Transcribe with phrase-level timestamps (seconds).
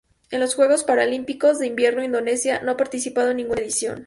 [0.31, 3.99] En los Juegos Paralímpicos de Invierno Indonesia no ha participado en ninguna edición.